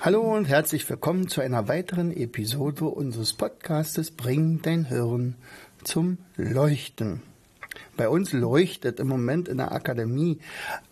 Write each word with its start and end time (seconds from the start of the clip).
Hallo 0.00 0.20
und 0.20 0.44
herzlich 0.44 0.88
willkommen 0.88 1.26
zu 1.26 1.40
einer 1.40 1.66
weiteren 1.66 2.16
Episode 2.16 2.84
unseres 2.84 3.32
Podcastes 3.32 4.12
Bring 4.12 4.62
dein 4.62 4.84
Hirn 4.84 5.34
zum 5.82 6.18
Leuchten. 6.36 7.20
Bei 7.96 8.08
uns 8.08 8.32
leuchtet 8.32 9.00
im 9.00 9.08
Moment 9.08 9.48
in 9.48 9.56
der 9.56 9.72
Akademie 9.72 10.38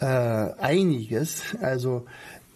äh, 0.00 0.06
einiges. 0.06 1.54
Also 1.60 2.06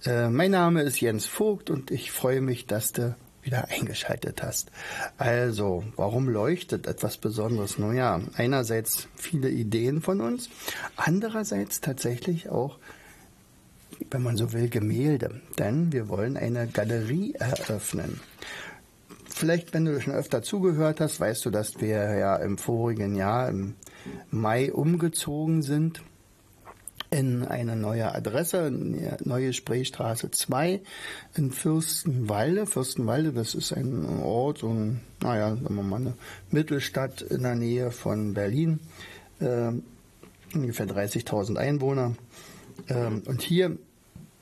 äh, 0.04 0.28
mein 0.28 0.50
Name 0.50 0.82
ist 0.82 1.00
Jens 1.00 1.26
Vogt 1.26 1.70
und 1.70 1.92
ich 1.92 2.10
freue 2.10 2.40
mich, 2.40 2.66
dass 2.66 2.90
du 2.90 3.14
wieder 3.42 3.68
eingeschaltet 3.68 4.42
hast. 4.42 4.72
Also, 5.18 5.84
warum 5.94 6.28
leuchtet 6.28 6.88
etwas 6.88 7.16
Besonderes? 7.16 7.78
Nun 7.78 7.94
ja, 7.94 8.20
einerseits 8.34 9.06
viele 9.14 9.50
Ideen 9.50 10.02
von 10.02 10.20
uns, 10.20 10.50
andererseits 10.96 11.80
tatsächlich 11.80 12.48
auch 12.48 12.80
wenn 14.10 14.22
man 14.22 14.36
so 14.36 14.52
will, 14.52 14.68
Gemälde. 14.68 15.40
Denn 15.58 15.92
wir 15.92 16.08
wollen 16.08 16.36
eine 16.36 16.66
Galerie 16.66 17.34
eröffnen. 17.34 18.20
Vielleicht, 19.28 19.72
wenn 19.72 19.84
du 19.84 20.00
schon 20.00 20.12
öfter 20.12 20.42
zugehört 20.42 21.00
hast, 21.00 21.20
weißt 21.20 21.44
du, 21.46 21.50
dass 21.50 21.80
wir 21.80 22.16
ja 22.16 22.36
im 22.36 22.58
vorigen 22.58 23.14
Jahr, 23.14 23.48
im 23.48 23.74
Mai, 24.30 24.72
umgezogen 24.72 25.62
sind 25.62 26.02
in 27.10 27.44
eine 27.44 27.74
neue 27.74 28.14
Adresse, 28.14 28.70
neue 28.70 29.52
Spreestraße 29.52 30.30
2 30.30 30.80
in 31.34 31.50
Fürstenwalde. 31.50 32.66
Fürstenwalde, 32.66 33.32
das 33.32 33.54
ist 33.54 33.72
ein 33.72 34.20
Ort, 34.22 34.58
so 34.58 34.68
ein, 34.68 35.00
naja, 35.20 35.56
sagen 35.56 35.74
wir 35.74 35.82
mal 35.82 35.96
eine 35.96 36.14
Mittelstadt 36.50 37.22
in 37.22 37.42
der 37.42 37.56
Nähe 37.56 37.90
von 37.90 38.34
Berlin, 38.34 38.78
äh, 39.40 39.72
ungefähr 40.54 40.86
30.000 40.86 41.56
Einwohner. 41.56 42.14
Ähm, 42.88 43.22
und 43.26 43.42
hier 43.42 43.76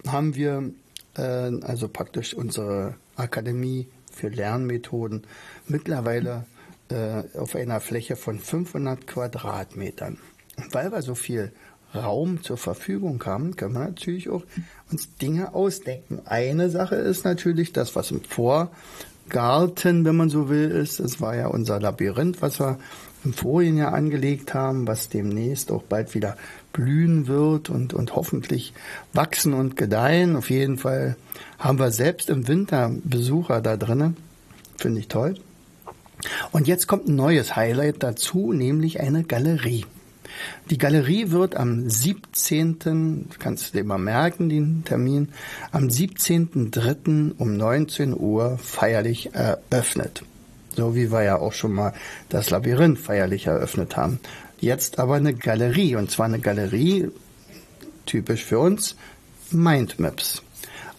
haben 0.06 0.34
wir 0.34 0.70
äh, 1.16 1.20
also 1.20 1.88
praktisch 1.88 2.34
unsere 2.34 2.94
Akademie 3.16 3.88
für 4.12 4.28
Lernmethoden 4.28 5.26
mittlerweile 5.66 6.44
äh, 6.90 7.22
auf 7.38 7.54
einer 7.54 7.80
Fläche 7.80 8.16
von 8.16 8.38
500 8.38 9.06
Quadratmetern. 9.06 10.18
Und 10.56 10.74
weil 10.74 10.90
wir 10.90 11.02
so 11.02 11.14
viel 11.14 11.52
Raum 11.94 12.42
zur 12.42 12.56
Verfügung 12.58 13.24
haben, 13.24 13.56
können 13.56 13.74
wir 13.74 13.80
natürlich 13.80 14.28
auch 14.28 14.42
uns 14.90 15.14
Dinge 15.16 15.54
ausdenken. 15.54 16.20
Eine 16.26 16.70
Sache 16.70 16.96
ist 16.96 17.24
natürlich 17.24 17.72
das, 17.72 17.96
was 17.96 18.10
im 18.10 18.22
Vorgarten, 18.24 20.04
wenn 20.04 20.16
man 20.16 20.28
so 20.28 20.48
will, 20.50 20.70
ist. 20.70 21.00
Das 21.00 21.20
war 21.20 21.34
ja 21.34 21.46
unser 21.46 21.80
Labyrinth, 21.80 22.42
was 22.42 22.60
wir 22.60 22.78
im 23.24 23.32
vorigen 23.32 23.78
Jahr 23.78 23.94
angelegt 23.94 24.54
haben, 24.54 24.86
was 24.86 25.08
demnächst 25.08 25.70
auch 25.70 25.82
bald 25.82 26.14
wieder 26.14 26.36
blühen 26.72 27.26
wird 27.26 27.70
und, 27.70 27.94
und 27.94 28.14
hoffentlich 28.14 28.72
wachsen 29.12 29.54
und 29.54 29.76
gedeihen. 29.76 30.36
Auf 30.36 30.50
jeden 30.50 30.78
Fall 30.78 31.16
haben 31.58 31.78
wir 31.78 31.90
selbst 31.90 32.30
im 32.30 32.46
Winter 32.48 32.92
Besucher 33.04 33.60
da 33.60 33.76
drinnen. 33.76 34.16
Finde 34.76 35.00
ich 35.00 35.08
toll. 35.08 35.34
Und 36.52 36.66
jetzt 36.66 36.86
kommt 36.86 37.08
ein 37.08 37.16
neues 37.16 37.56
Highlight 37.56 38.02
dazu, 38.02 38.52
nämlich 38.52 39.00
eine 39.00 39.24
Galerie. 39.24 39.84
Die 40.70 40.78
Galerie 40.78 41.30
wird 41.30 41.56
am 41.56 41.88
17., 41.88 43.28
kannst 43.38 43.68
du 43.68 43.78
dir 43.78 43.84
mal 43.84 43.98
merken, 43.98 44.48
den 44.48 44.84
Termin, 44.84 45.28
am 45.72 45.88
17.03. 45.88 47.34
um 47.38 47.56
19 47.56 48.18
Uhr 48.18 48.58
feierlich 48.58 49.34
eröffnet. 49.34 50.22
So 50.78 50.94
wie 50.94 51.10
wir 51.10 51.24
ja 51.24 51.36
auch 51.40 51.54
schon 51.54 51.72
mal 51.72 51.92
das 52.28 52.50
Labyrinth 52.50 53.00
feierlich 53.00 53.48
eröffnet 53.48 53.96
haben. 53.96 54.20
Jetzt 54.60 55.00
aber 55.00 55.16
eine 55.16 55.34
Galerie, 55.34 55.96
und 55.96 56.08
zwar 56.08 56.26
eine 56.26 56.38
Galerie, 56.38 57.08
typisch 58.06 58.44
für 58.44 58.60
uns, 58.60 58.94
Mindmaps. 59.50 60.40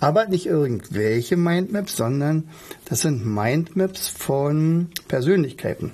Aber 0.02 0.26
nicht 0.26 0.48
irgendwelche 0.48 1.38
Mindmaps, 1.38 1.96
sondern 1.96 2.50
das 2.84 3.00
sind 3.00 3.26
Mindmaps 3.26 4.10
von 4.10 4.90
Persönlichkeiten. 5.08 5.94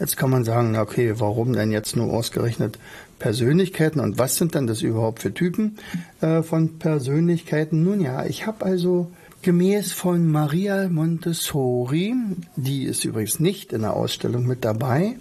Jetzt 0.00 0.16
kann 0.16 0.30
man 0.30 0.42
sagen, 0.42 0.76
okay, 0.76 1.14
warum 1.18 1.52
denn 1.52 1.70
jetzt 1.70 1.94
nur 1.94 2.12
ausgerechnet 2.12 2.80
Persönlichkeiten 3.20 4.00
und 4.00 4.18
was 4.18 4.34
sind 4.34 4.56
dann 4.56 4.66
das 4.66 4.82
überhaupt 4.82 5.20
für 5.22 5.32
Typen 5.32 5.78
äh, 6.20 6.42
von 6.42 6.80
Persönlichkeiten? 6.80 7.84
Nun 7.84 8.00
ja, 8.00 8.24
ich 8.26 8.44
habe 8.48 8.64
also 8.64 9.12
gemäß 9.42 9.92
von 9.92 10.28
Maria 10.28 10.88
Montessori, 10.88 12.14
die 12.56 12.84
ist 12.84 13.04
übrigens 13.04 13.40
nicht 13.40 13.72
in 13.72 13.82
der 13.82 13.94
Ausstellung 13.94 14.46
mit 14.46 14.64
dabei, 14.64 15.16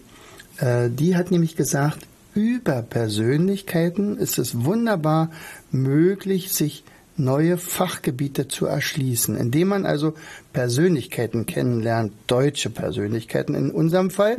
äh, 0.57 0.89
die 0.89 1.15
hat 1.15 1.31
nämlich 1.31 1.55
gesagt, 1.55 1.99
über 2.33 2.81
Persönlichkeiten 2.81 4.17
ist 4.17 4.37
es 4.37 4.63
wunderbar 4.63 5.31
möglich, 5.71 6.53
sich 6.53 6.83
neue 7.17 7.57
Fachgebiete 7.57 8.47
zu 8.47 8.65
erschließen, 8.65 9.35
indem 9.35 9.69
man 9.69 9.85
also 9.85 10.13
Persönlichkeiten 10.53 11.45
kennenlernt, 11.45 12.13
deutsche 12.27 12.69
Persönlichkeiten 12.69 13.53
in 13.53 13.69
unserem 13.69 14.11
Fall, 14.11 14.37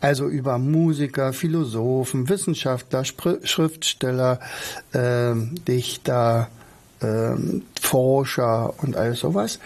also 0.00 0.28
über 0.28 0.58
Musiker, 0.58 1.32
Philosophen, 1.32 2.28
Wissenschaftler, 2.28 3.04
Schriftsteller, 3.04 4.40
äh, 4.92 5.34
Dichter, 5.66 6.48
äh, 7.06 7.60
Forscher 7.80 8.74
und 8.82 8.96
alles 8.96 9.20
sowas 9.20 9.58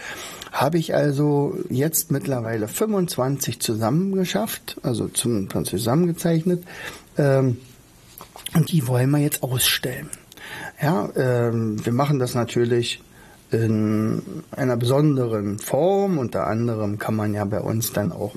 habe 0.51 0.77
ich 0.77 0.93
also 0.93 1.57
jetzt 1.69 2.11
mittlerweile 2.11 2.67
25 2.67 3.61
zusammengeschafft, 3.61 4.77
also 4.83 5.07
zum, 5.07 5.49
zusammengezeichnet. 5.65 6.63
Ähm, 7.17 7.57
und 8.53 8.71
die 8.71 8.87
wollen 8.87 9.09
wir 9.11 9.19
jetzt 9.19 9.43
ausstellen. 9.43 10.09
Ja, 10.81 11.09
ähm, 11.15 11.83
wir 11.85 11.93
machen 11.93 12.19
das 12.19 12.35
natürlich 12.35 13.01
in 13.51 14.21
einer 14.51 14.77
besonderen 14.77 15.59
Form. 15.59 16.17
Unter 16.17 16.47
anderem 16.47 16.97
kann 16.97 17.15
man 17.15 17.33
ja 17.33 17.45
bei 17.45 17.59
uns 17.59 17.93
dann 17.93 18.11
auch, 18.11 18.35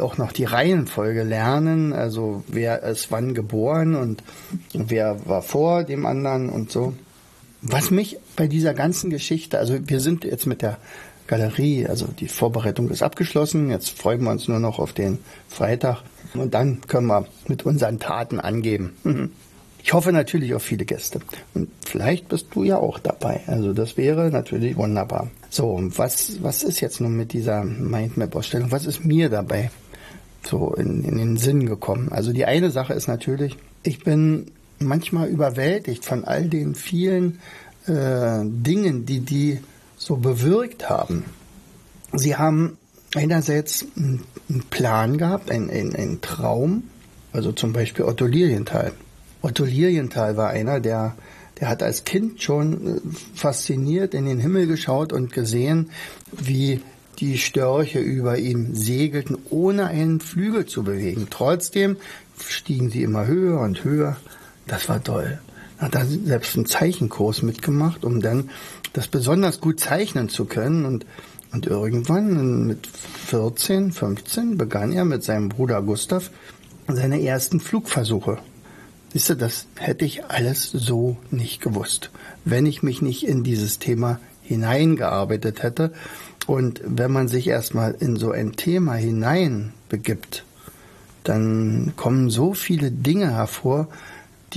auch 0.00 0.16
noch 0.16 0.32
die 0.32 0.44
Reihenfolge 0.44 1.22
lernen. 1.22 1.92
Also 1.92 2.44
wer 2.46 2.82
ist 2.82 3.10
wann 3.10 3.34
geboren 3.34 3.94
und 3.94 4.22
wer 4.72 5.26
war 5.26 5.42
vor 5.42 5.84
dem 5.84 6.06
anderen 6.06 6.50
und 6.50 6.70
so. 6.70 6.94
Was 7.62 7.90
mich 7.90 8.18
bei 8.36 8.46
dieser 8.46 8.72
ganzen 8.74 9.10
Geschichte, 9.10 9.58
also 9.58 9.78
wir 9.84 10.00
sind 10.00 10.24
jetzt 10.24 10.46
mit 10.46 10.62
der 10.62 10.78
Galerie. 11.28 11.86
Also 11.86 12.06
die 12.06 12.26
Vorbereitung 12.26 12.90
ist 12.90 13.02
abgeschlossen. 13.02 13.70
Jetzt 13.70 13.90
freuen 13.90 14.24
wir 14.24 14.32
uns 14.32 14.48
nur 14.48 14.58
noch 14.58 14.80
auf 14.80 14.92
den 14.92 15.18
Freitag. 15.48 16.02
Und 16.34 16.54
dann 16.54 16.80
können 16.80 17.06
wir 17.06 17.26
mit 17.46 17.64
unseren 17.64 18.00
Taten 18.00 18.40
angeben. 18.40 18.96
Ich 19.80 19.94
hoffe 19.94 20.12
natürlich 20.12 20.52
auf 20.54 20.62
viele 20.62 20.84
Gäste. 20.84 21.20
Und 21.54 21.70
vielleicht 21.86 22.28
bist 22.28 22.48
du 22.52 22.64
ja 22.64 22.76
auch 22.76 22.98
dabei. 22.98 23.40
Also 23.46 23.72
das 23.72 23.96
wäre 23.96 24.28
natürlich 24.28 24.76
wunderbar. 24.76 25.30
So, 25.48 25.80
was, 25.96 26.42
was 26.42 26.64
ist 26.64 26.80
jetzt 26.80 27.00
nun 27.00 27.16
mit 27.16 27.32
dieser 27.32 27.64
Mindmap-Ausstellung? 27.64 28.70
Was 28.70 28.84
ist 28.84 29.04
mir 29.04 29.30
dabei 29.30 29.70
so 30.44 30.74
in, 30.74 31.04
in 31.04 31.16
den 31.16 31.36
Sinn 31.38 31.64
gekommen? 31.64 32.10
Also 32.10 32.32
die 32.32 32.44
eine 32.44 32.70
Sache 32.70 32.92
ist 32.92 33.06
natürlich, 33.06 33.56
ich 33.82 34.00
bin 34.00 34.50
manchmal 34.78 35.28
überwältigt 35.28 36.04
von 36.04 36.24
all 36.24 36.48
den 36.48 36.74
vielen 36.74 37.40
äh, 37.86 38.40
Dingen, 38.44 39.06
die 39.06 39.20
die 39.20 39.60
so 39.96 40.16
bewirkt 40.16 40.88
haben. 40.88 41.24
Sie 42.12 42.36
haben 42.36 42.78
einerseits 43.14 43.86
einen 43.96 44.24
Plan 44.70 45.18
gehabt, 45.18 45.50
einen, 45.50 45.70
einen, 45.70 45.94
einen 45.94 46.20
Traum, 46.20 46.84
also 47.32 47.52
zum 47.52 47.72
Beispiel 47.72 48.04
Otto 48.04 48.26
Lilienthal. 48.26 48.92
Otto 49.42 49.64
Lilienthal 49.64 50.36
war 50.36 50.50
einer, 50.50 50.80
der, 50.80 51.16
der 51.60 51.68
hat 51.68 51.82
als 51.82 52.04
Kind 52.04 52.42
schon 52.42 52.96
äh, 52.96 53.00
fasziniert 53.34 54.14
in 54.14 54.26
den 54.26 54.38
Himmel 54.38 54.66
geschaut 54.66 55.12
und 55.12 55.32
gesehen, 55.32 55.90
wie 56.32 56.80
die 57.18 57.38
Störche 57.38 57.98
über 57.98 58.38
ihm 58.38 58.74
segelten, 58.74 59.36
ohne 59.50 59.86
einen 59.88 60.20
Flügel 60.20 60.66
zu 60.66 60.84
bewegen. 60.84 61.26
Trotzdem 61.30 61.96
stiegen 62.46 62.90
sie 62.90 63.02
immer 63.02 63.26
höher 63.26 63.60
und 63.60 63.82
höher. 63.84 64.16
Das 64.68 64.88
war 64.88 65.02
toll. 65.02 65.40
Er 65.78 65.86
hat 65.86 65.94
da 65.94 66.04
selbst 66.04 66.56
einen 66.56 66.66
Zeichenkurs 66.66 67.42
mitgemacht, 67.42 68.04
um 68.04 68.20
dann 68.20 68.50
das 68.92 69.08
besonders 69.08 69.60
gut 69.60 69.80
zeichnen 69.80 70.28
zu 70.28 70.44
können. 70.44 70.84
Und, 70.84 71.06
und 71.52 71.66
irgendwann 71.66 72.66
mit 72.66 72.86
14, 72.86 73.92
15 73.92 74.56
begann 74.56 74.92
er 74.92 75.04
mit 75.04 75.24
seinem 75.24 75.48
Bruder 75.48 75.82
Gustav 75.82 76.30
seine 76.86 77.22
ersten 77.22 77.60
Flugversuche. 77.60 78.38
Siehst 79.12 79.30
du, 79.30 79.34
das 79.36 79.66
hätte 79.76 80.04
ich 80.04 80.24
alles 80.26 80.70
so 80.70 81.16
nicht 81.30 81.60
gewusst, 81.60 82.10
wenn 82.44 82.66
ich 82.66 82.82
mich 82.82 83.02
nicht 83.02 83.26
in 83.26 83.42
dieses 83.42 83.78
Thema 83.78 84.20
hineingearbeitet 84.42 85.62
hätte. 85.62 85.92
Und 86.46 86.80
wenn 86.84 87.12
man 87.12 87.28
sich 87.28 87.46
erstmal 87.46 87.94
in 87.98 88.16
so 88.16 88.32
ein 88.32 88.52
Thema 88.52 88.94
hineinbegibt, 88.94 90.44
dann 91.24 91.92
kommen 91.96 92.30
so 92.30 92.54
viele 92.54 92.90
Dinge 92.90 93.32
hervor, 93.32 93.88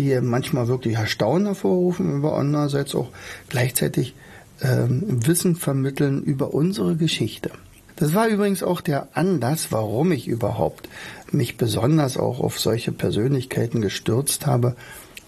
die 0.01 0.19
manchmal 0.21 0.68
wirklich 0.68 0.95
Erstaunen 0.95 1.45
hervorrufen, 1.45 2.18
aber 2.18 2.38
andererseits 2.38 2.95
auch 2.95 3.09
gleichzeitig 3.50 4.15
ähm, 4.62 5.25
Wissen 5.25 5.56
vermitteln 5.56 6.24
über 6.24 6.53
unsere 6.53 6.95
Geschichte. 6.95 7.51
Das 7.95 8.15
war 8.15 8.27
übrigens 8.27 8.63
auch 8.63 8.81
der 8.81 9.09
Anlass, 9.15 9.71
warum 9.71 10.12
ich 10.12 10.27
überhaupt 10.27 10.89
mich 11.31 11.57
besonders 11.57 12.18
auch 12.18 12.39
auf 12.39 12.59
solche 12.59 12.92
Persönlichkeiten 12.92 13.81
gestürzt 13.81 14.48
habe, 14.48 14.75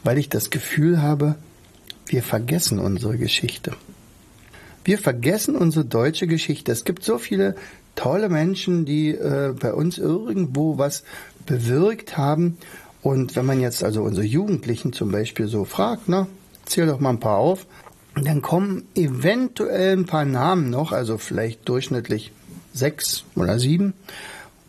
weil 0.03 0.17
ich 0.17 0.29
das 0.29 0.49
Gefühl 0.49 1.01
habe, 1.01 1.35
wir 2.07 2.23
vergessen 2.23 2.79
unsere 2.79 3.17
Geschichte. 3.17 3.73
Wir 4.83 4.97
vergessen 4.97 5.55
unsere 5.55 5.85
deutsche 5.85 6.27
Geschichte. 6.27 6.71
Es 6.71 6.83
gibt 6.83 7.03
so 7.03 7.17
viele 7.17 7.55
tolle 7.95 8.27
Menschen, 8.27 8.85
die 8.85 9.11
äh, 9.11 9.53
bei 9.57 9.73
uns 9.73 9.97
irgendwo 9.97 10.77
was 10.77 11.03
bewirkt 11.45 12.17
haben. 12.17 12.57
Und 13.03 13.35
wenn 13.35 13.45
man 13.45 13.59
jetzt 13.59 13.83
also 13.83 14.01
unsere 14.01 14.25
Jugendlichen 14.25 14.93
zum 14.93 15.11
Beispiel 15.11 15.47
so 15.47 15.65
fragt, 15.65 16.03
na, 16.07 16.27
zähl 16.65 16.87
doch 16.87 16.99
mal 16.99 17.09
ein 17.09 17.19
paar 17.19 17.37
auf, 17.37 17.67
dann 18.15 18.41
kommen 18.41 18.83
eventuell 18.95 19.97
ein 19.97 20.05
paar 20.05 20.25
Namen 20.25 20.69
noch, 20.69 20.93
also 20.93 21.17
vielleicht 21.17 21.67
durchschnittlich 21.67 22.31
sechs 22.73 23.25
oder 23.35 23.59
sieben. 23.59 23.93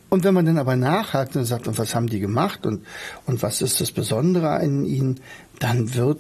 Und 0.08 0.25
wenn 0.25 0.34
man 0.34 0.46
dann 0.46 0.58
aber 0.58 0.76
nachhakt 0.76 1.36
und 1.36 1.44
sagt, 1.44 1.69
und 1.69 1.78
was 1.78 1.94
haben 1.94 2.08
die 2.08 2.20
gemacht 2.20 2.66
und, 2.66 2.84
und 3.26 3.42
was 3.42 3.62
ist 3.62 3.81
das 3.81 3.92
Besondere 3.92 4.50
an 4.50 4.84
ihnen, 4.84 5.20
dann 5.60 5.94
wird 5.94 6.19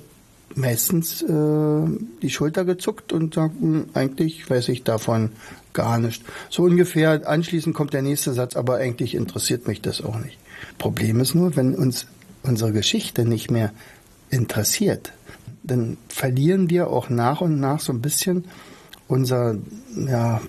meistens 0.54 1.22
äh, 1.22 1.86
die 2.22 2.30
Schulter 2.30 2.64
gezuckt 2.64 3.12
und 3.12 3.34
sagt, 3.34 3.60
hm, 3.60 3.86
eigentlich 3.94 4.48
weiß 4.48 4.68
ich 4.68 4.84
davon 4.84 5.30
gar 5.72 5.98
nicht. 5.98 6.24
So 6.48 6.62
ungefähr 6.62 7.28
anschließend 7.28 7.74
kommt 7.74 7.92
der 7.92 8.02
nächste 8.02 8.32
Satz, 8.32 8.54
aber 8.54 8.76
eigentlich 8.76 9.14
interessiert 9.14 9.66
mich 9.66 9.80
das 9.80 10.02
auch 10.02 10.18
nicht. 10.18 10.38
Problem 10.78 11.20
ist 11.20 11.34
nur, 11.34 11.56
wenn 11.56 11.74
uns 11.74 12.06
unsere 12.42 12.72
Geschichte 12.72 13.24
nicht 13.24 13.50
mehr 13.50 13.72
interessiert, 14.30 15.12
dann 15.62 15.96
verlieren 16.08 16.68
wir 16.70 16.88
auch 16.88 17.08
nach 17.08 17.40
und 17.40 17.58
nach 17.58 17.80
so 17.80 17.92
ein 17.92 18.00
bisschen 18.00 18.44
unser, 19.08 19.56
ja, 19.96 20.40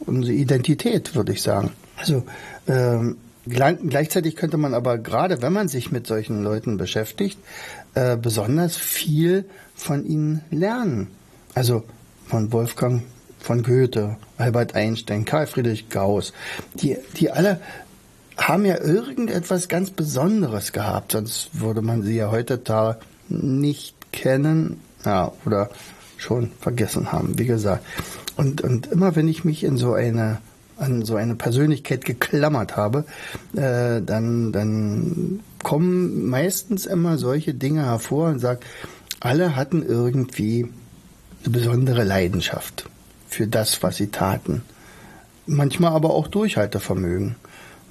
unsere 0.00 0.34
Identität, 0.34 1.14
würde 1.14 1.32
ich 1.32 1.42
sagen. 1.42 1.70
Also 1.96 2.24
ähm, 2.66 3.16
gleichzeitig 3.46 4.36
könnte 4.36 4.56
man 4.56 4.74
aber 4.74 4.98
gerade, 4.98 5.42
wenn 5.42 5.52
man 5.52 5.68
sich 5.68 5.92
mit 5.92 6.06
solchen 6.06 6.42
Leuten 6.42 6.76
beschäftigt, 6.76 7.38
äh, 7.94 8.16
besonders 8.16 8.76
viel 8.76 9.44
von 9.74 10.04
ihnen 10.06 10.42
lernen. 10.50 11.08
Also 11.54 11.84
von 12.26 12.52
Wolfgang 12.52 13.02
von 13.38 13.62
Goethe, 13.62 14.16
Albert 14.36 14.74
Einstein, 14.74 15.24
Karl 15.24 15.46
Friedrich 15.46 15.88
Gauss, 15.88 16.32
die, 16.74 16.98
die 17.16 17.30
alle 17.30 17.60
haben 18.36 18.64
ja 18.64 18.78
irgendetwas 18.78 19.68
ganz 19.68 19.90
Besonderes 19.90 20.72
gehabt, 20.72 21.12
sonst 21.12 21.50
würde 21.52 21.82
man 21.82 22.02
sie 22.02 22.16
ja 22.16 22.30
heutzutage 22.30 22.98
nicht 23.28 23.94
kennen 24.12 24.80
ja, 25.04 25.32
oder 25.44 25.70
schon 26.16 26.50
vergessen 26.60 27.12
haben, 27.12 27.38
wie 27.38 27.46
gesagt. 27.46 27.84
Und, 28.36 28.60
und 28.60 28.86
immer 28.88 29.16
wenn 29.16 29.28
ich 29.28 29.44
mich 29.44 29.64
in 29.64 29.76
so 29.76 29.92
eine 29.92 30.38
an 30.80 31.04
so 31.04 31.16
eine 31.16 31.34
Persönlichkeit 31.34 32.04
geklammert 32.04 32.76
habe, 32.76 33.04
äh, 33.54 34.00
dann, 34.00 34.50
dann 34.50 35.40
kommen 35.62 36.28
meistens 36.28 36.86
immer 36.86 37.18
solche 37.18 37.54
Dinge 37.54 37.84
hervor 37.84 38.30
und 38.30 38.38
sagt, 38.38 38.64
alle 39.20 39.56
hatten 39.56 39.82
irgendwie 39.82 40.66
eine 41.44 41.52
besondere 41.52 42.04
Leidenschaft 42.04 42.88
für 43.28 43.46
das, 43.46 43.82
was 43.82 43.96
sie 43.96 44.08
taten. 44.08 44.62
Manchmal 45.46 45.92
aber 45.92 46.10
auch 46.10 46.28
Durchhaltevermögen. 46.28 47.36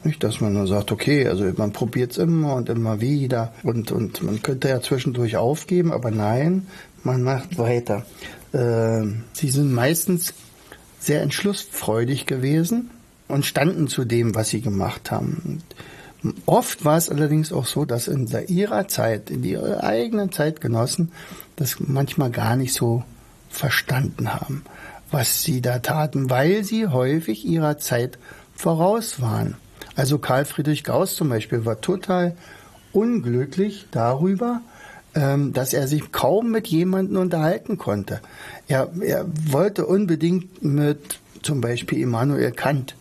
Nicht, 0.03 0.23
dass 0.23 0.39
man 0.39 0.53
nur 0.53 0.67
sagt, 0.67 0.91
okay, 0.91 1.27
also 1.27 1.51
man 1.57 1.73
probiert 1.73 2.11
es 2.11 2.17
immer 2.17 2.55
und 2.55 2.69
immer 2.69 3.01
wieder 3.01 3.53
und, 3.63 3.91
und 3.91 4.23
man 4.23 4.41
könnte 4.41 4.69
ja 4.69 4.81
zwischendurch 4.81 5.35
aufgeben, 5.35 5.91
aber 5.91 6.09
nein, 6.09 6.67
man 7.03 7.21
macht 7.21 7.57
weiter. 7.57 8.05
Äh, 8.53 9.05
sie 9.33 9.49
sind 9.49 9.73
meistens 9.73 10.33
sehr 10.99 11.21
entschlussfreudig 11.21 12.25
gewesen 12.25 12.91
und 13.27 13.45
standen 13.45 13.87
zu 13.87 14.05
dem, 14.05 14.35
was 14.35 14.49
sie 14.49 14.61
gemacht 14.61 15.11
haben. 15.11 15.61
Oft 16.45 16.83
war 16.83 16.97
es 16.97 17.09
allerdings 17.09 17.53
auch 17.53 17.65
so, 17.65 17.85
dass 17.85 18.07
in 18.09 18.27
ihrer 18.47 18.87
Zeit, 18.87 19.29
in 19.29 19.43
ihrer 19.43 19.83
eigenen 19.83 20.31
Zeitgenossen, 20.31 21.11
das 21.55 21.77
manchmal 21.79 22.29
gar 22.29 22.55
nicht 22.57 22.73
so 22.73 23.03
verstanden 23.49 24.33
haben, 24.33 24.63
was 25.11 25.43
sie 25.43 25.61
da 25.61 25.79
taten, 25.79 26.29
weil 26.29 26.63
sie 26.63 26.87
häufig 26.87 27.45
ihrer 27.45 27.77
Zeit 27.77 28.17
voraus 28.53 29.21
waren. 29.21 29.55
Also 29.99 30.17
Karl 30.17 30.45
Friedrich 30.45 30.85
Gauss 30.85 31.17
zum 31.17 31.27
Beispiel 31.27 31.65
war 31.65 31.81
total 31.81 32.37
unglücklich 32.93 33.85
darüber, 33.91 34.61
ähm, 35.13 35.51
dass 35.51 35.73
er 35.73 35.89
sich 35.89 36.13
kaum 36.13 36.51
mit 36.51 36.67
jemandem 36.67 37.17
unterhalten 37.17 37.77
konnte. 37.77 38.21
Er, 38.69 38.87
er 39.01 39.25
wollte 39.51 39.85
unbedingt 39.85 40.63
mit 40.63 41.19
zum 41.41 41.59
Beispiel 41.59 41.99
Immanuel 41.99 42.51
Kant 42.51 42.95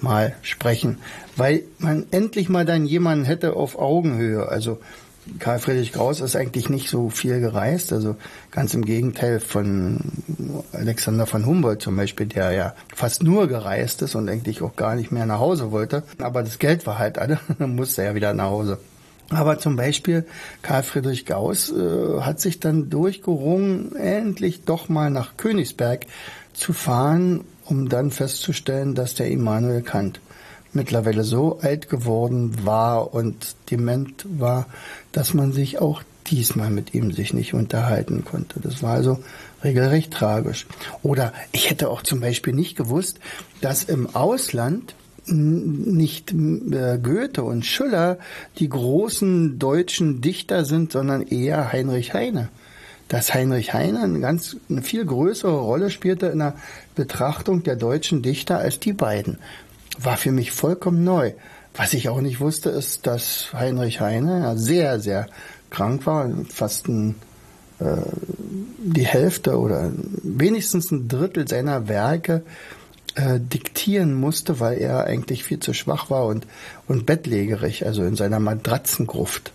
mal 0.00 0.34
sprechen, 0.42 0.98
weil 1.36 1.62
man 1.78 2.06
endlich 2.10 2.48
mal 2.48 2.64
dann 2.64 2.84
jemanden 2.84 3.26
hätte 3.26 3.54
auf 3.54 3.78
Augenhöhe. 3.78 4.48
Also 4.48 4.80
Karl 5.38 5.58
Friedrich 5.58 5.92
Kraus 5.92 6.20
ist 6.20 6.36
eigentlich 6.36 6.68
nicht 6.68 6.90
so 6.90 7.08
viel 7.08 7.40
gereist, 7.40 7.92
also 7.92 8.16
ganz 8.50 8.74
im 8.74 8.84
Gegenteil 8.84 9.40
von 9.40 10.00
Alexander 10.72 11.26
von 11.26 11.46
Humboldt 11.46 11.82
zum 11.82 11.96
Beispiel, 11.96 12.26
der 12.26 12.52
ja 12.52 12.74
fast 12.94 13.22
nur 13.22 13.48
gereist 13.48 14.02
ist 14.02 14.14
und 14.14 14.28
eigentlich 14.28 14.62
auch 14.62 14.76
gar 14.76 14.94
nicht 14.94 15.12
mehr 15.12 15.26
nach 15.26 15.40
Hause 15.40 15.72
wollte. 15.72 16.02
Aber 16.18 16.42
das 16.42 16.58
Geld 16.58 16.86
war 16.86 16.98
halt 16.98 17.18
alle, 17.18 17.40
dann 17.58 17.74
musste 17.74 18.02
er 18.02 18.08
ja 18.08 18.14
wieder 18.14 18.34
nach 18.34 18.50
Hause. 18.50 18.78
Aber 19.30 19.58
zum 19.58 19.76
Beispiel 19.76 20.26
Karl 20.62 20.82
Friedrich 20.82 21.24
Gauss 21.24 21.72
äh, 21.72 22.20
hat 22.20 22.40
sich 22.40 22.60
dann 22.60 22.90
durchgerungen, 22.90 23.96
endlich 23.96 24.64
doch 24.64 24.88
mal 24.88 25.10
nach 25.10 25.36
Königsberg 25.36 26.06
zu 26.52 26.72
fahren, 26.72 27.44
um 27.64 27.88
dann 27.88 28.10
festzustellen, 28.10 28.94
dass 28.94 29.14
der 29.14 29.30
Immanuel 29.30 29.82
Kant 29.82 30.20
mittlerweile 30.74 31.24
so 31.24 31.58
alt 31.60 31.88
geworden 31.88 32.64
war 32.64 33.14
und 33.14 33.56
dement 33.70 34.26
war, 34.28 34.66
dass 35.12 35.34
man 35.34 35.52
sich 35.52 35.80
auch 35.80 36.02
diesmal 36.26 36.70
mit 36.70 36.94
ihm 36.94 37.12
sich 37.12 37.34
nicht 37.34 37.54
unterhalten 37.54 38.24
konnte. 38.24 38.60
Das 38.60 38.82
war 38.82 38.94
also 38.94 39.18
regelrecht 39.62 40.12
tragisch. 40.12 40.66
Oder 41.02 41.32
ich 41.52 41.70
hätte 41.70 41.90
auch 41.90 42.02
zum 42.02 42.20
Beispiel 42.20 42.54
nicht 42.54 42.76
gewusst, 42.76 43.20
dass 43.60 43.84
im 43.84 44.14
Ausland 44.14 44.94
nicht 45.26 46.32
äh, 46.32 46.98
Goethe 47.02 47.42
und 47.42 47.64
Schiller 47.64 48.18
die 48.58 48.68
großen 48.68 49.58
deutschen 49.58 50.20
Dichter 50.20 50.64
sind, 50.64 50.92
sondern 50.92 51.22
eher 51.22 51.72
Heinrich 51.72 52.12
Heine. 52.12 52.50
Dass 53.08 53.32
Heinrich 53.32 53.72
Heine 53.72 54.00
eine 54.00 54.20
ganz 54.20 54.56
eine 54.68 54.82
viel 54.82 55.04
größere 55.04 55.58
Rolle 55.58 55.90
spielte 55.90 56.26
in 56.26 56.40
der 56.40 56.54
Betrachtung 56.94 57.62
der 57.62 57.76
deutschen 57.76 58.22
Dichter 58.22 58.58
als 58.58 58.80
die 58.80 58.92
beiden, 58.92 59.38
war 59.98 60.16
für 60.16 60.32
mich 60.32 60.52
vollkommen 60.52 61.04
neu. 61.04 61.32
Was 61.74 61.92
ich 61.92 62.08
auch 62.08 62.20
nicht 62.20 62.40
wusste, 62.40 62.70
ist, 62.70 63.06
dass 63.06 63.52
Heinrich 63.52 64.00
Heine 64.00 64.56
sehr, 64.56 65.00
sehr 65.00 65.26
krank 65.70 66.06
war, 66.06 66.30
fast 66.48 66.88
ein, 66.88 67.16
äh, 67.80 67.96
die 68.78 69.06
Hälfte 69.06 69.58
oder 69.58 69.90
wenigstens 70.22 70.92
ein 70.92 71.08
Drittel 71.08 71.48
seiner 71.48 71.88
Werke 71.88 72.42
äh, 73.16 73.40
diktieren 73.40 74.14
musste, 74.14 74.60
weil 74.60 74.78
er 74.78 75.04
eigentlich 75.04 75.42
viel 75.42 75.58
zu 75.58 75.72
schwach 75.72 76.10
war 76.10 76.26
und, 76.26 76.46
und 76.86 77.06
bettlägerig, 77.06 77.86
also 77.86 78.04
in 78.04 78.14
seiner 78.14 78.38
Matratzengruft. 78.38 79.52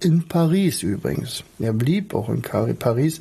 In 0.00 0.28
Paris 0.28 0.82
übrigens. 0.82 1.44
Er 1.58 1.72
blieb 1.72 2.14
auch 2.14 2.28
in 2.28 2.42
Paris. 2.42 3.20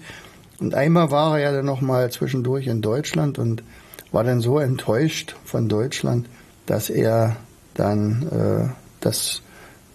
Und 0.59 0.73
einmal 0.73 1.11
war 1.11 1.37
er 1.37 1.45
ja 1.45 1.51
dann 1.51 1.65
noch 1.65 1.81
mal 1.81 2.11
zwischendurch 2.11 2.67
in 2.67 2.81
Deutschland 2.81 3.39
und 3.39 3.63
war 4.11 4.23
dann 4.23 4.41
so 4.41 4.59
enttäuscht 4.59 5.35
von 5.43 5.67
Deutschland, 5.67 6.27
dass 6.67 6.91
er 6.91 7.35
dann 7.73 8.27
äh, 8.29 8.69
das 9.01 9.41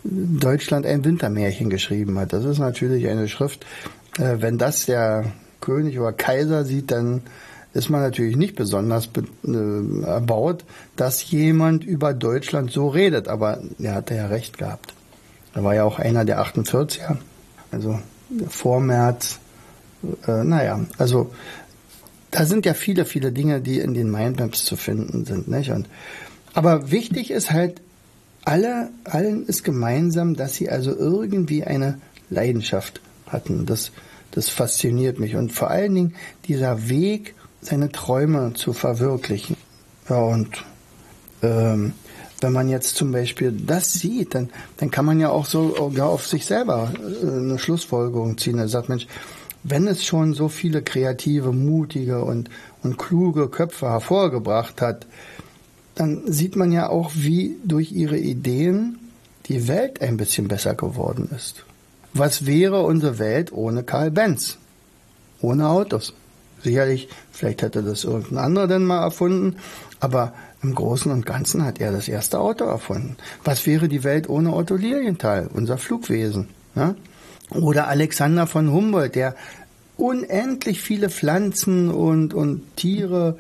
Deutschland 0.04 0.84
ein 0.84 1.04
Wintermärchen 1.04 1.70
geschrieben 1.70 2.18
hat. 2.18 2.32
Das 2.32 2.44
ist 2.44 2.58
natürlich 2.58 3.06
eine 3.08 3.28
Schrift, 3.28 3.64
äh, 4.18 4.36
wenn 4.38 4.58
das 4.58 4.86
der 4.86 5.32
König 5.60 5.98
oder 5.98 6.12
Kaiser 6.12 6.64
sieht, 6.64 6.90
dann 6.90 7.22
ist 7.72 7.88
man 7.88 8.02
natürlich 8.02 8.36
nicht 8.36 8.56
besonders 8.56 9.08
äh, 9.46 10.04
erbaut, 10.04 10.64
dass 10.96 11.30
jemand 11.30 11.84
über 11.84 12.12
Deutschland 12.12 12.70
so 12.70 12.88
redet. 12.88 13.28
Aber 13.28 13.62
er 13.78 13.94
hatte 13.94 14.14
ja 14.14 14.26
recht 14.26 14.58
gehabt. 14.58 14.92
Er 15.54 15.64
war 15.64 15.74
ja 15.74 15.84
auch 15.84 15.98
einer 15.98 16.24
der 16.24 16.44
48er, 16.44 17.16
also 17.70 17.98
vor 18.48 18.80
März. 18.80 19.38
Äh, 20.26 20.44
naja, 20.44 20.80
also 20.98 21.32
da 22.30 22.44
sind 22.44 22.66
ja 22.66 22.74
viele, 22.74 23.04
viele 23.04 23.32
Dinge, 23.32 23.60
die 23.60 23.78
in 23.78 23.94
den 23.94 24.10
Mindmaps 24.10 24.64
zu 24.64 24.76
finden 24.76 25.24
sind. 25.24 25.48
Nicht? 25.48 25.70
Und 25.70 25.88
aber 26.54 26.90
wichtig 26.90 27.30
ist 27.30 27.50
halt, 27.50 27.80
alle, 28.44 28.90
allen 29.04 29.46
ist 29.46 29.64
gemeinsam, 29.64 30.34
dass 30.34 30.54
sie 30.54 30.68
also 30.68 30.94
irgendwie 30.94 31.64
eine 31.64 32.00
Leidenschaft 32.28 33.00
hatten. 33.26 33.66
Das, 33.66 33.92
das 34.32 34.48
fasziniert 34.48 35.18
mich. 35.18 35.36
Und 35.36 35.52
vor 35.52 35.70
allen 35.70 35.94
Dingen 35.94 36.14
dieser 36.48 36.88
Weg 36.88 37.34
seine 37.60 37.92
Träume 37.92 38.54
zu 38.54 38.72
verwirklichen. 38.72 39.56
Ja, 40.08 40.16
und 40.16 40.64
ähm, 41.42 41.92
wenn 42.40 42.52
man 42.52 42.68
jetzt 42.68 42.96
zum 42.96 43.12
Beispiel 43.12 43.52
das 43.52 43.92
sieht, 43.92 44.34
dann, 44.34 44.50
dann 44.78 44.90
kann 44.90 45.04
man 45.04 45.20
ja 45.20 45.30
auch 45.30 45.46
so 45.46 45.92
ja, 45.94 46.06
auf 46.06 46.26
sich 46.26 46.44
selber 46.44 46.92
äh, 47.22 47.26
eine 47.26 47.58
Schlussfolgerung 47.58 48.36
ziehen. 48.36 48.58
Er 48.58 48.68
sagt, 48.68 48.88
Mensch, 48.88 49.06
wenn 49.62 49.86
es 49.86 50.04
schon 50.04 50.34
so 50.34 50.48
viele 50.48 50.82
kreative, 50.82 51.52
mutige 51.52 52.24
und, 52.24 52.50
und 52.82 52.98
kluge 52.98 53.48
Köpfe 53.48 53.88
hervorgebracht 53.88 54.80
hat, 54.80 55.06
dann 55.94 56.22
sieht 56.26 56.56
man 56.56 56.72
ja 56.72 56.88
auch, 56.88 57.10
wie 57.14 57.56
durch 57.64 57.92
ihre 57.92 58.18
Ideen 58.18 58.98
die 59.46 59.68
Welt 59.68 60.00
ein 60.00 60.16
bisschen 60.16 60.48
besser 60.48 60.74
geworden 60.74 61.30
ist. 61.34 61.64
Was 62.14 62.46
wäre 62.46 62.82
unsere 62.82 63.18
Welt 63.18 63.52
ohne 63.52 63.82
Karl 63.82 64.10
Benz? 64.10 64.58
Ohne 65.40 65.68
Autos. 65.68 66.14
Sicherlich, 66.62 67.08
vielleicht 67.32 67.62
hätte 67.62 67.82
das 67.82 68.04
irgendein 68.04 68.38
anderer 68.38 68.68
denn 68.68 68.84
mal 68.84 69.02
erfunden, 69.02 69.56
aber 69.98 70.32
im 70.62 70.74
Großen 70.74 71.10
und 71.10 71.26
Ganzen 71.26 71.64
hat 71.64 71.80
er 71.80 71.90
das 71.90 72.06
erste 72.06 72.38
Auto 72.38 72.64
erfunden. 72.64 73.16
Was 73.42 73.66
wäre 73.66 73.88
die 73.88 74.04
Welt 74.04 74.28
ohne 74.28 74.54
Otto 74.54 74.76
Lilienthal, 74.76 75.48
unser 75.52 75.76
Flugwesen? 75.76 76.48
Ja? 76.76 76.94
Oder 77.50 77.88
Alexander 77.88 78.46
von 78.46 78.70
Humboldt, 78.70 79.16
der 79.16 79.34
unendlich 79.96 80.80
viele 80.80 81.10
Pflanzen 81.10 81.90
und, 81.90 82.32
und 82.32 82.76
Tiere 82.76 83.38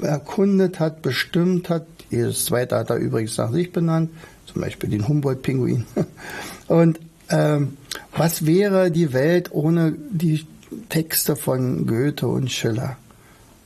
erkundet 0.00 0.80
hat, 0.80 1.02
bestimmt 1.02 1.68
hat. 1.68 1.86
Jedes 2.10 2.46
zweite 2.46 2.76
hat 2.76 2.90
er 2.90 2.96
übrigens 2.96 3.36
nach 3.36 3.52
sich 3.52 3.72
benannt, 3.72 4.10
zum 4.46 4.62
Beispiel 4.62 4.90
den 4.90 5.08
Humboldt-Pinguin. 5.08 5.86
Und 6.68 7.00
ähm, 7.30 7.76
was 8.16 8.46
wäre 8.46 8.90
die 8.90 9.12
Welt 9.12 9.50
ohne 9.52 9.94
die 10.10 10.46
Texte 10.88 11.36
von 11.36 11.86
Goethe 11.86 12.26
und 12.26 12.50
Schiller? 12.50 12.96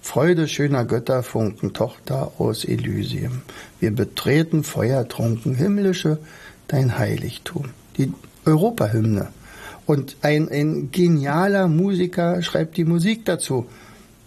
Freude 0.03 0.49
schöner 0.49 0.87
Götterfunken, 0.87 1.75
Tochter 1.75 2.33
aus 2.39 2.65
Elysium. 2.65 3.43
Wir 3.81 3.91
betreten 3.91 4.65
feuertrunken 4.65 5.55
himmlische 5.55 6.19
dein 6.69 6.99
Heiligtum. 6.99 7.67
Die 7.99 8.13
Europahymne. 8.47 9.29
Und 9.87 10.17
ein, 10.23 10.49
ein 10.49 10.91
genialer 10.91 11.69
Musiker 11.69 12.43
schreibt 12.43 12.77
die 12.77 12.85
Musik 12.85 13.25
dazu, 13.25 13.67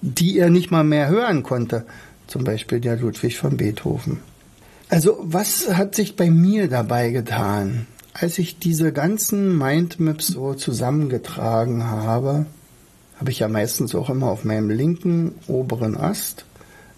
die 0.03 0.37
er 0.37 0.49
nicht 0.49 0.69
mal 0.69 0.83
mehr 0.83 1.07
hören 1.07 1.43
konnte. 1.43 1.85
Zum 2.27 2.43
Beispiel 2.43 2.79
der 2.79 2.97
Ludwig 2.97 3.37
von 3.37 3.57
Beethoven. 3.57 4.19
Also 4.89 5.17
was 5.23 5.75
hat 5.75 5.95
sich 5.95 6.15
bei 6.15 6.29
mir 6.29 6.67
dabei 6.67 7.09
getan, 7.09 7.87
als 8.13 8.37
ich 8.37 8.59
diese 8.59 8.91
ganzen 8.91 9.57
Mindmaps 9.57 10.27
so 10.27 10.53
zusammengetragen 10.53 11.85
habe? 11.85 12.45
Habe 13.17 13.31
ich 13.31 13.39
ja 13.39 13.47
meistens 13.47 13.95
auch 13.95 14.09
immer 14.09 14.27
auf 14.29 14.43
meinem 14.43 14.69
linken 14.69 15.35
oberen 15.47 15.95
Ast 15.95 16.45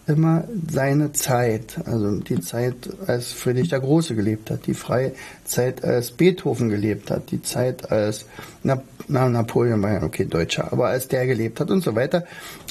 immer 0.07 0.43
seine 0.69 1.11
Zeit, 1.13 1.79
also 1.85 2.19
die 2.19 2.39
Zeit, 2.39 2.75
als 3.07 3.31
Friedrich 3.31 3.69
der 3.69 3.79
Große 3.79 4.15
gelebt 4.15 4.51
hat, 4.51 4.67
die 4.67 4.73
freie 4.73 5.13
Zeit, 5.45 5.83
als 5.83 6.11
Beethoven 6.11 6.69
gelebt 6.69 7.09
hat, 7.09 7.31
die 7.31 7.41
Zeit, 7.41 7.91
als 7.91 8.25
na, 8.63 8.81
na, 9.07 9.27
Napoleon 9.27 9.81
war 9.81 9.93
ja 9.93 10.03
okay 10.03 10.25
Deutscher, 10.25 10.71
aber 10.71 10.87
als 10.87 11.07
der 11.07 11.25
gelebt 11.25 11.59
hat 11.59 11.71
und 11.71 11.83
so 11.83 11.95
weiter, 11.95 12.25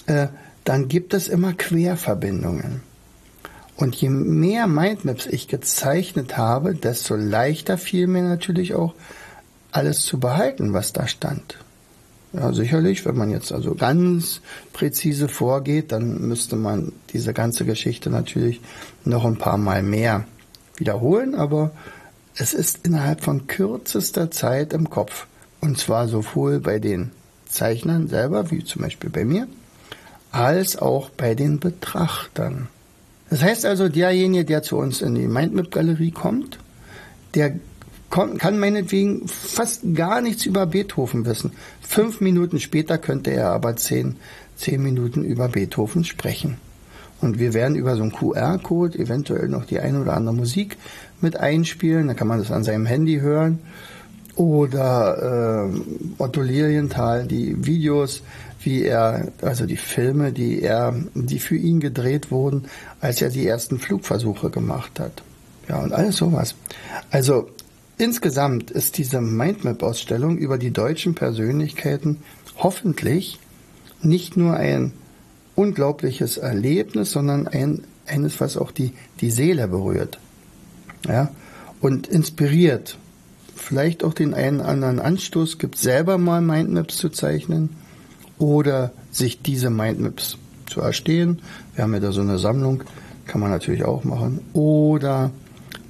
äh, 0.06 0.28
dann 0.64 0.88
gibt 0.88 1.12
es 1.12 1.28
immer 1.28 1.52
Querverbindungen. 1.52 2.82
Und 3.76 3.96
je 3.96 4.08
mehr 4.08 4.68
Mindmaps 4.68 5.26
ich 5.26 5.48
gezeichnet 5.48 6.36
habe, 6.36 6.74
desto 6.74 7.16
leichter 7.16 7.76
fiel 7.76 8.06
mir 8.06 8.22
natürlich 8.22 8.74
auch 8.74 8.94
alles 9.72 10.02
zu 10.02 10.20
behalten, 10.20 10.72
was 10.72 10.92
da 10.92 11.08
stand. 11.08 11.58
Ja, 12.34 12.52
sicherlich, 12.52 13.04
wenn 13.04 13.16
man 13.16 13.30
jetzt 13.30 13.52
also 13.52 13.76
ganz 13.76 14.40
präzise 14.72 15.28
vorgeht, 15.28 15.92
dann 15.92 16.20
müsste 16.26 16.56
man 16.56 16.92
diese 17.12 17.32
ganze 17.32 17.64
Geschichte 17.64 18.10
natürlich 18.10 18.60
noch 19.04 19.24
ein 19.24 19.38
paar 19.38 19.56
Mal 19.56 19.84
mehr 19.84 20.24
wiederholen, 20.76 21.36
aber 21.36 21.70
es 22.34 22.52
ist 22.52 22.84
innerhalb 22.84 23.20
von 23.20 23.46
kürzester 23.46 24.32
Zeit 24.32 24.72
im 24.72 24.90
Kopf. 24.90 25.28
Und 25.60 25.78
zwar 25.78 26.08
sowohl 26.08 26.58
bei 26.58 26.80
den 26.80 27.12
Zeichnern 27.48 28.08
selber, 28.08 28.50
wie 28.50 28.64
zum 28.64 28.82
Beispiel 28.82 29.10
bei 29.10 29.24
mir, 29.24 29.46
als 30.32 30.76
auch 30.76 31.10
bei 31.10 31.36
den 31.36 31.60
Betrachtern. 31.60 32.66
Das 33.30 33.42
heißt 33.42 33.64
also, 33.64 33.88
derjenige, 33.88 34.44
der 34.44 34.64
zu 34.64 34.76
uns 34.76 35.00
in 35.00 35.14
die 35.14 35.28
Mindmap-Galerie 35.28 36.10
kommt, 36.10 36.58
der 37.34 37.54
kann 38.14 38.58
meinetwegen 38.60 39.26
fast 39.26 39.82
gar 39.94 40.20
nichts 40.20 40.46
über 40.46 40.66
Beethoven 40.66 41.26
wissen. 41.26 41.52
Fünf 41.80 42.20
Minuten 42.20 42.60
später 42.60 42.96
könnte 42.96 43.32
er 43.32 43.50
aber 43.50 43.74
zehn, 43.74 44.16
zehn 44.56 44.80
Minuten 44.82 45.24
über 45.24 45.48
Beethoven 45.48 46.04
sprechen. 46.04 46.58
Und 47.20 47.40
wir 47.40 47.54
werden 47.54 47.74
über 47.74 47.96
so 47.96 48.02
einen 48.02 48.12
QR-Code 48.12 48.98
eventuell 48.98 49.48
noch 49.48 49.64
die 49.64 49.80
eine 49.80 50.00
oder 50.00 50.14
andere 50.14 50.34
Musik 50.34 50.76
mit 51.20 51.36
einspielen. 51.36 52.06
Da 52.06 52.14
kann 52.14 52.28
man 52.28 52.38
das 52.38 52.52
an 52.52 52.62
seinem 52.62 52.86
Handy 52.86 53.18
hören. 53.18 53.58
Oder 54.36 55.70
äh, 55.72 56.22
Otto 56.22 56.40
Lilienthal, 56.40 57.26
die 57.26 57.66
Videos, 57.66 58.22
wie 58.60 58.82
er, 58.82 59.28
also 59.42 59.66
die 59.66 59.76
Filme, 59.76 60.32
die 60.32 60.62
er, 60.62 60.94
die 61.14 61.38
für 61.38 61.56
ihn 61.56 61.80
gedreht 61.80 62.30
wurden, 62.30 62.66
als 63.00 63.22
er 63.22 63.30
die 63.30 63.46
ersten 63.46 63.78
Flugversuche 63.78 64.50
gemacht 64.50 65.00
hat. 65.00 65.22
Ja, 65.68 65.78
und 65.78 65.92
alles 65.92 66.16
sowas. 66.16 66.54
Also 67.10 67.48
Insgesamt 67.96 68.70
ist 68.70 68.98
diese 68.98 69.20
Mindmap-Ausstellung 69.20 70.36
über 70.36 70.58
die 70.58 70.72
deutschen 70.72 71.14
Persönlichkeiten 71.14 72.18
hoffentlich 72.58 73.38
nicht 74.02 74.36
nur 74.36 74.56
ein 74.56 74.92
unglaubliches 75.54 76.36
Erlebnis, 76.36 77.12
sondern 77.12 77.46
ein, 77.46 77.84
eines, 78.06 78.40
was 78.40 78.56
auch 78.56 78.72
die, 78.72 78.92
die 79.20 79.30
Seele 79.30 79.68
berührt. 79.68 80.18
Ja? 81.06 81.30
Und 81.80 82.06
inspiriert. 82.08 82.98
Vielleicht 83.54 84.02
auch 84.02 84.14
den 84.14 84.34
einen 84.34 84.60
anderen 84.60 84.98
Anstoß 84.98 85.58
gibt, 85.58 85.78
selber 85.78 86.18
mal 86.18 86.40
Mindmaps 86.40 86.96
zu 86.96 87.08
zeichnen 87.08 87.70
oder 88.38 88.92
sich 89.12 89.42
diese 89.42 89.70
Mindmaps 89.70 90.36
zu 90.66 90.80
erstehen. 90.80 91.40
Wir 91.74 91.84
haben 91.84 91.94
ja 91.94 92.00
da 92.00 92.10
so 92.10 92.20
eine 92.20 92.38
Sammlung, 92.38 92.82
kann 93.26 93.40
man 93.40 93.50
natürlich 93.50 93.84
auch 93.84 94.02
machen. 94.02 94.40
Oder 94.52 95.30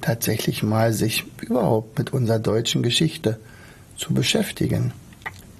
tatsächlich 0.01 0.63
mal 0.63 0.93
sich 0.93 1.25
überhaupt 1.41 1.97
mit 1.97 2.13
unserer 2.13 2.39
deutschen 2.39 2.83
Geschichte 2.83 3.39
zu 3.97 4.13
beschäftigen. 4.13 4.93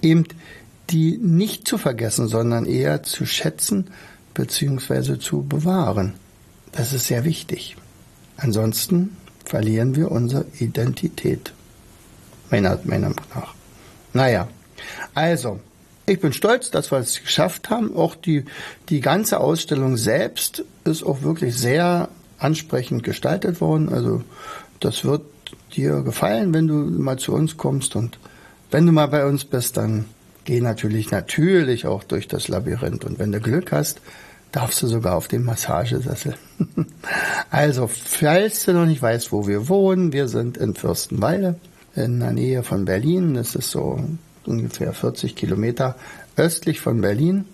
Eben 0.02 0.24
die 0.90 1.18
nicht 1.18 1.66
zu 1.66 1.78
vergessen, 1.78 2.28
sondern 2.28 2.64
eher 2.64 3.02
zu 3.02 3.26
schätzen 3.26 3.88
bzw. 4.34 5.18
zu 5.18 5.42
bewahren. 5.42 6.14
Das 6.72 6.92
ist 6.92 7.06
sehr 7.06 7.24
wichtig. 7.24 7.76
Ansonsten 8.36 9.16
verlieren 9.44 9.96
wir 9.96 10.10
unsere 10.10 10.46
Identität. 10.58 11.52
Meiner 12.50 12.78
Meinung 12.84 13.16
nach. 13.34 13.54
Naja, 14.12 14.48
also, 15.14 15.60
ich 16.06 16.20
bin 16.20 16.32
stolz, 16.32 16.70
dass 16.70 16.92
wir 16.92 16.98
es 16.98 17.20
geschafft 17.20 17.70
haben. 17.70 17.96
Auch 17.96 18.14
die, 18.14 18.44
die 18.88 19.00
ganze 19.00 19.40
Ausstellung 19.40 19.96
selbst 19.96 20.64
ist 20.84 21.02
auch 21.02 21.22
wirklich 21.22 21.56
sehr 21.56 22.08
ansprechend 22.38 23.02
gestaltet 23.02 23.60
worden. 23.60 23.88
Also 23.88 24.22
das 24.80 25.04
wird 25.04 25.22
dir 25.74 26.02
gefallen, 26.02 26.52
wenn 26.54 26.66
du 26.66 26.74
mal 26.74 27.18
zu 27.18 27.32
uns 27.34 27.56
kommst 27.56 27.96
und 27.96 28.18
wenn 28.70 28.86
du 28.86 28.92
mal 28.92 29.06
bei 29.06 29.26
uns 29.26 29.44
bist, 29.44 29.76
dann 29.76 30.06
geh 30.44 30.60
natürlich 30.60 31.10
natürlich 31.10 31.86
auch 31.86 32.04
durch 32.04 32.28
das 32.28 32.48
Labyrinth 32.48 33.04
und 33.04 33.18
wenn 33.18 33.32
du 33.32 33.40
Glück 33.40 33.72
hast, 33.72 34.00
darfst 34.52 34.82
du 34.82 34.86
sogar 34.86 35.16
auf 35.16 35.28
den 35.28 35.44
Massagesessel. 35.44 36.34
also, 37.50 37.88
falls 37.88 38.64
du 38.64 38.72
noch 38.72 38.86
nicht 38.86 39.02
weißt, 39.02 39.32
wo 39.32 39.46
wir 39.46 39.68
wohnen, 39.68 40.12
wir 40.12 40.28
sind 40.28 40.56
in 40.56 40.74
Fürstenwalde 40.74 41.56
in 41.94 42.20
der 42.20 42.32
Nähe 42.32 42.62
von 42.62 42.84
Berlin. 42.84 43.34
Das 43.34 43.54
ist 43.54 43.70
so 43.70 44.00
ungefähr 44.44 44.92
40 44.92 45.34
Kilometer 45.34 45.96
östlich 46.36 46.80
von 46.80 47.00
Berlin. 47.00 47.46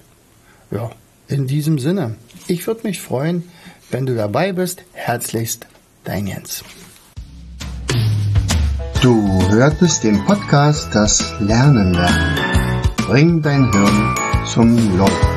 Ja, 0.71 0.89
in 1.27 1.47
diesem 1.47 1.79
Sinne, 1.79 2.15
ich 2.47 2.65
würde 2.67 2.87
mich 2.87 3.01
freuen, 3.01 3.43
wenn 3.91 4.05
du 4.05 4.15
dabei 4.15 4.53
bist. 4.53 4.83
Herzlichst, 4.93 5.67
dein 6.03 6.27
Jens. 6.27 6.63
Du 9.01 9.49
hörtest 9.49 10.03
den 10.03 10.23
Podcast 10.25 10.93
Das 10.93 11.33
Lernen 11.39 11.93
lernen. 11.93 12.83
Bring 12.97 13.41
dein 13.41 13.71
Hirn 13.71 14.15
zum 14.45 14.97
Leuchten 14.97 15.36